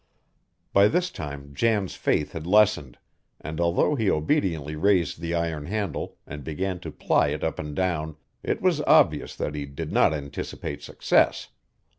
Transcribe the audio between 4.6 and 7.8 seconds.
raised the iron handle and began to ply it up and